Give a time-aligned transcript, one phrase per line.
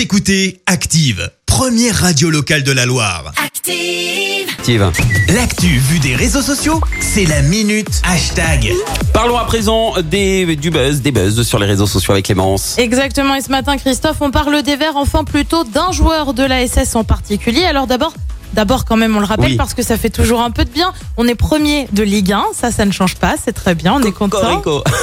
[0.00, 3.34] Vous écoutez Active, première radio locale de la Loire.
[3.36, 4.48] Active.
[4.48, 4.90] Active.
[5.34, 8.72] L'actu vue des réseaux sociaux, c'est la minute hashtag.
[9.12, 12.78] Parlons à présent des, du buzz, des buzz sur les réseaux sociaux avec Clémence.
[12.78, 16.66] Exactement, et ce matin, Christophe, on parle des Verts, enfin plutôt d'un joueur de la
[16.66, 17.64] SS en particulier.
[17.64, 18.14] Alors d'abord,
[18.54, 19.56] d'abord quand même, on le rappelle Oui.
[19.56, 20.94] parce que ça fait toujours un peu de bien.
[21.18, 24.02] On est premier de Ligue 1, ça, ça ne change pas, c'est très bien, on
[24.02, 24.62] est content.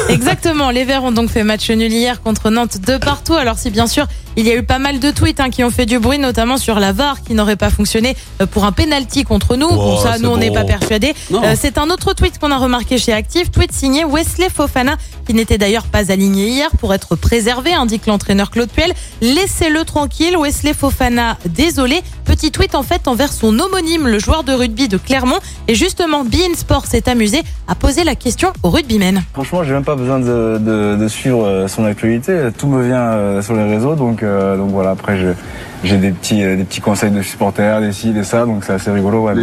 [0.09, 3.35] Exactement, les Verts ont donc fait match nul hier contre Nantes de partout.
[3.35, 4.07] Alors si bien sûr,
[4.37, 6.57] il y a eu pas mal de tweets hein, qui ont fait du bruit, notamment
[6.57, 9.67] sur la VAR qui n'aurait pas fonctionné euh, pour un penalty contre nous.
[9.67, 10.55] bon Oh, ça, nous on n'est bon.
[10.55, 11.13] pas persuadés.
[11.33, 14.95] Euh, c'est un autre tweet qu'on a remarqué chez Active, tweet signé Wesley Fofana,
[15.25, 18.93] qui n'était d'ailleurs pas aligné hier pour être préservé, indique l'entraîneur Claude Puel.
[19.21, 22.01] Laissez-le tranquille, Wesley Fofana, désolé.
[22.25, 25.39] Petit tweet en fait envers son homonyme, le joueur de rugby de Clermont.
[25.67, 29.23] Et justement, Bein Sport s'est amusé à poser la question au rugbymen.
[29.33, 32.49] Franchement, j'ai même pas besoin de, de, de suivre euh, son actualité.
[32.57, 34.23] Tout me vient sur les réseaux, donc
[34.57, 34.91] donc voilà.
[34.91, 35.33] Après, je-
[35.83, 38.73] j'ai des petits euh, des petits conseils de supporters, des ci, des ça, donc c'est
[38.73, 39.23] assez rigolo.
[39.25, 39.35] Ouais.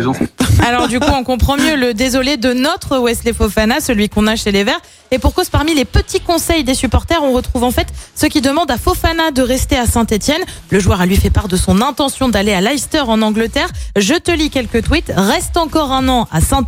[0.67, 4.35] Alors du coup, on comprend mieux le désolé de notre Wesley Fofana, celui qu'on a
[4.37, 4.81] chez les Verts.
[5.15, 8.41] Et pour cause, parmi les petits conseils des supporters, on retrouve en fait ceux qui
[8.41, 10.41] demandent à Fofana de rester à Saint-Etienne.
[10.71, 13.69] Le joueur a lui fait part de son intention d'aller à Leicester en Angleterre.
[13.97, 15.13] Je te lis quelques tweets.
[15.17, 16.63] Reste encore un an à saint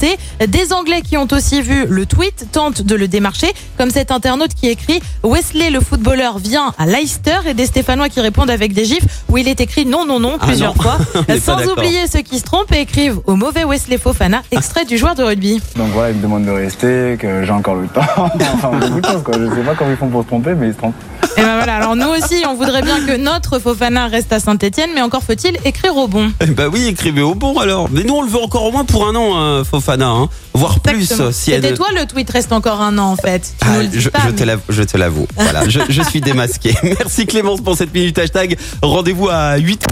[0.47, 4.55] Des Anglais qui ont aussi vu le tweet tentent de le démarcher, comme cet internaute
[4.55, 8.85] qui écrit Wesley le footballeur vient à Leicester et des Stéphanois qui répondent avec des
[8.85, 10.83] gifs où il est écrit non non non Ah plusieurs non.
[10.83, 10.99] fois.
[11.45, 15.17] Sans oublier ceux qui se trompent et écrivent au mauvais Wesley Fofana, extrait du joueur
[15.17, 15.61] de rugby.
[15.75, 18.31] Donc voilà, ils me demandent de rester, que j'ai encore le temps.
[18.55, 19.35] enfin, beaucoup de choses, quoi.
[19.39, 20.95] Je sais pas comment ils font pour se tromper, mais ils se trompent.
[21.39, 24.89] Et ben voilà, alors nous aussi, on voudrait bien que notre Fofana reste à Saint-Etienne,
[24.95, 26.33] mais encore faut-il écrire au bon.
[26.41, 27.89] Eh Bah oui, écrivez au bon alors.
[27.91, 30.09] Mais nous, on le veut encore au moins pour un an, hein, Fofana.
[30.09, 30.29] Hein.
[30.55, 31.03] Voire plus.
[31.03, 31.33] Exactement.
[31.33, 31.63] Si elle...
[31.63, 33.41] C'était toi le tweet reste encore un an en fait.
[33.61, 35.27] Tu Ah, je, pas, je te mais- je te l'avoue.
[35.37, 36.75] Voilà, je, je suis démasqué.
[36.83, 38.57] Merci Clémence pour cette minute hashtag.
[38.81, 39.85] Rendez-vous à 8.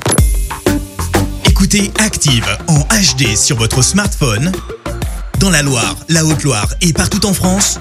[1.47, 4.51] Écoutez Active en HD sur votre smartphone,
[5.41, 7.81] dans la Loire, la Haute-Loire et partout en France,